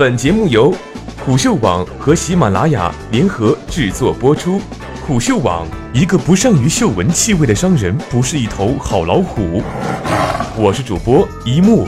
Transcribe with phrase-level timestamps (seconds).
[0.00, 0.74] 本节目由
[1.26, 4.58] 虎嗅网和喜马拉雅联合制作播出。
[5.06, 9.62] 虎嗅网：一个不善于嗅闻气味的商人，不是一头好老虎。
[10.56, 11.86] 我是主播一木。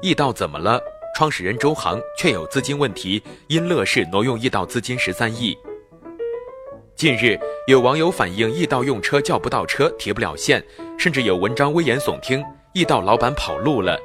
[0.00, 0.80] 易道怎么了？
[1.16, 5.58] 创始人周航却有资金问题，因乐视挪用易道资金十三亿。
[6.94, 7.36] 近日，
[7.66, 10.62] 有网友反映易道用车叫不到车，提不了现，
[10.96, 12.40] 甚至有文章危言耸听，
[12.74, 13.98] 易道老板跑路了。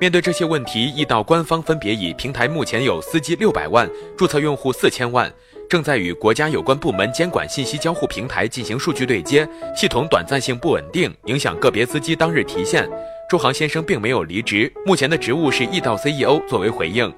[0.00, 5.32] 面对这些问题，易道官方分别以平台目前有司机六百万，注册用户四千万，
[5.68, 12.88] 正在与国家有关部门监管信息交互平台进行数据对接，系统短暂性不稳定，影响个别司机当日提现。
[13.30, 16.40] 周航先生并没有离职，目前的职务是易道 CEO。
[16.48, 17.12] 作为回应，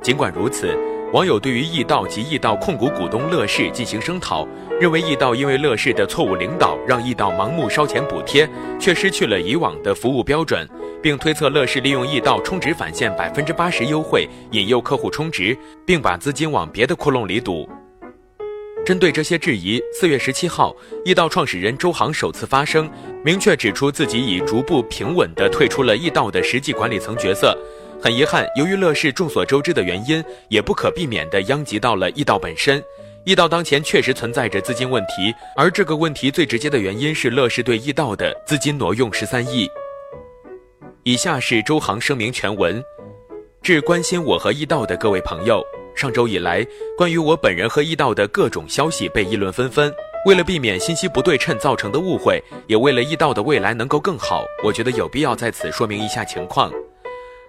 [0.00, 0.72] 尽管如此，
[1.12, 4.46] 网友对于易道及易道控股股东乐视进行声讨，
[4.80, 8.48] 认为易道因为乐视的错误领导，让易道盲目烧钱补贴，
[8.78, 10.66] 却失去了以往的服务标准，
[11.02, 15.56] 并推测乐视利用易道充值返现百分之八十优惠，引诱客户充值，
[15.86, 17.68] 并把资金往别的窟窿里堵。
[18.86, 22.90] 针对这些质疑，四月十七号，易道创始人周航首次发声，
[23.22, 27.56] 明确指出自己已逐步平稳地退出了易道的实际管理层角色。
[28.00, 32.82] 很遗憾，由于乐视众所周知的原因，也不可避免地殃及到了易道本身。
[33.24, 39.68] 易道当前确实存在着资金问题，而这个问题最直接的原因是乐视对易道的资金挪用十三亿。
[41.08, 42.84] 以下是周航声明全文：
[43.62, 45.64] 致关心我和易道的各位朋友。
[45.96, 46.62] 上周以来，
[46.98, 49.90] 关于我本人和易道的各种消息被议论纷纷。
[50.26, 56.70] 为了避免信息不对称造成的误会，也为了易道的未来能够更好，我觉得有必要在此说明一下情况。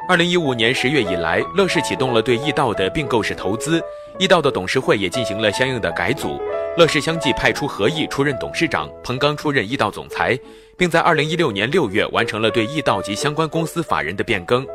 [0.08, 3.81] 二零一五年十月以来，乐视启动了对易道的并购式投资，
[4.17, 6.39] 易道的董事会也进行了相应的改组。
[6.78, 10.39] 乐视相继派出何毅出任董事长，彭刚出任易道总裁，
[10.77, 14.66] 并在二零一六年六月完成了对易道及相关公司法人的变更。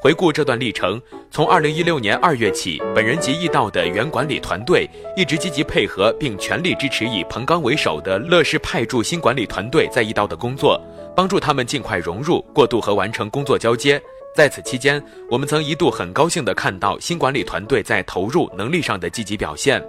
[0.00, 10.80] 回顾这段历程，从二零一六年二月起，本人及易道的原管理团队一直积极配合，并全力支持以彭刚为首的乐视派驻新管理团队在易道的工作，
[11.16, 14.00] 帮助他们尽快融入、过渡和完成工作交接。
[14.38, 19.84] 在此期间，我们曾一度很高兴地看到新管理团队在投入能力上的积极表现。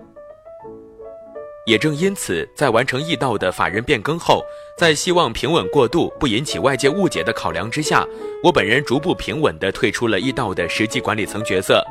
[1.67, 4.41] 也正因此，在完成易道的法人变更后，
[4.75, 8.03] 在希望平稳过渡、不引起外界误解的考量之下，
[8.43, 11.85] 我本人逐步平稳地退出了易道的实际管理层角色。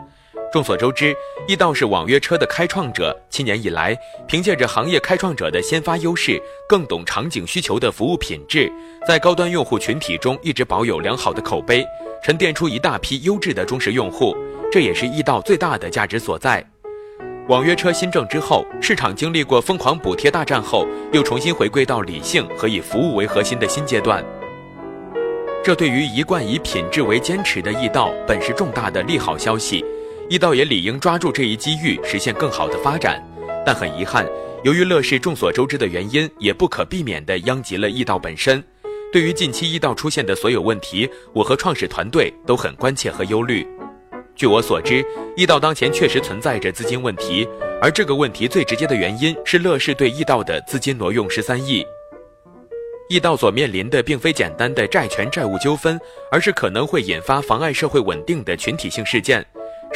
[0.51, 1.15] 众所周知，
[1.47, 3.95] 易道是网约车的开创者，七年以来，
[4.27, 8.73] 凭借着行业开创者的先发优势，更懂场景需求的服务品质，
[9.07, 11.85] 在高端用户群体中一直保有良好的口碑，
[12.25, 14.35] 沉淀出一大批优质的忠实用户，
[14.73, 16.65] 这也是易道最大的价值所在。
[17.49, 24.25] 网约车新政之后，市场经历过疯狂补贴大战后，又重新回归到理性和以服务为核心的新阶段。
[25.63, 29.85] 这对于一贯以品质为坚持的易道，本是重大的利好消息。
[30.31, 33.23] 易道也理应抓住这一机遇，实现更好的发展。
[33.65, 34.27] 但很遗憾，
[34.63, 38.63] 由于乐视众所周知的原因，也不可避免地殃及了易道本身。
[39.11, 43.67] 对于近期易道出现的所有问题，我和创始团队都很关切和忧虑。
[44.37, 45.03] 据我所知，
[45.35, 47.49] 易道当前确实存在着资金问题，
[47.81, 51.83] 而这个问题最直接的原因是乐视对易道的资金挪用十三亿。
[53.09, 55.99] 易道所面临的并非简单的债权债务纠纷，
[56.31, 59.43] 而是可能会引发妨碍社会稳定的群体性事件。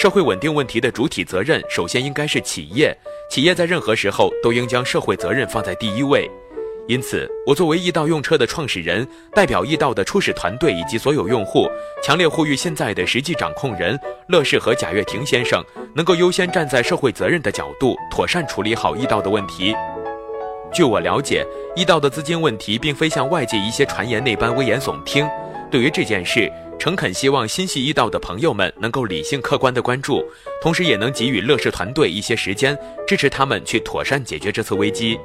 [0.03, 2.93] 社会稳定问题的主体责任首先应该是企业，
[3.31, 6.29] 企业在任何时候都应将社会责任放在第一位。
[6.89, 11.69] 因此，我作为易道用车的创始人，代表易道的初始团队以及所有用户，
[12.03, 13.97] 强烈呼吁现在的实际掌控人
[14.27, 15.65] 乐视和贾跃亭先生，
[15.95, 19.73] 能够优先站在社会责任的角度，妥善处理好易道的问题。
[20.73, 21.47] 据我了解，
[21.77, 25.25] 易道的资金问题并非像外界一些传言那般危言耸听。
[25.71, 26.51] 对于这件事，
[26.83, 30.21] 诚恳希望心系易道的朋友们能够理性客观的关注，
[30.61, 32.77] 同时也能给予乐视团队一些时间，
[33.07, 35.17] 支持他们去妥善解决这次危机。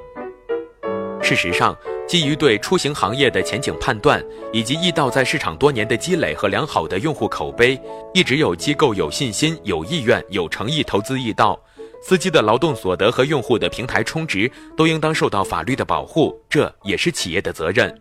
[1.19, 1.75] 事实上，
[2.07, 4.23] 基于对出行行业的前景判断，
[4.53, 7.75] 以及易道在市场多年的积累和良好的用户口碑，
[8.13, 11.60] 一直有机构有信心、有意愿、有诚意投资易道。
[12.03, 18.00] 司机的劳动所得和用户的平台充值都应当受到法律的保护，这也是企业的责任。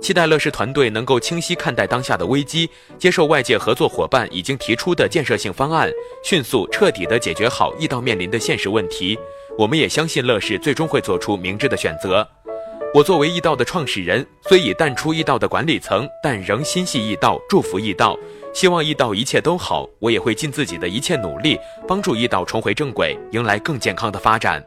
[0.00, 2.68] 期待乐视团队能够清晰看待当下的危机，
[2.98, 5.90] 接受外界合作伙伴已经提出的建设性方案，
[6.24, 9.18] 迅速彻底地解决好易道面临的现实问题。
[9.58, 12.26] 我们也相信乐视最终会做出明智的选择。
[12.94, 18.16] 我作为易道的创始人，虽已淡出易道的管理层，但仍心系易道，祝福易道，
[18.54, 19.86] 希望易道一切都好。
[19.98, 24.64] 我也会尽自己的一切努力，帮助易道重回正轨，迎来更健康的发展。